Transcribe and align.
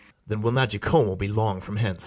Then 0.25 0.41
will 0.41 0.51
not 0.51 0.69
Jacomo 0.71 1.15
be 1.15 1.27
long 1.27 1.61
from 1.61 1.75
hence. 1.75 1.99